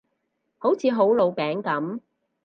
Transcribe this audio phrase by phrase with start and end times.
[0.57, 1.99] 好似好老餅噉